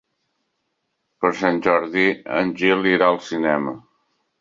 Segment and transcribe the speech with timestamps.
[1.25, 2.07] Per Sant Jordi
[2.41, 3.81] en Gil irà al cinema.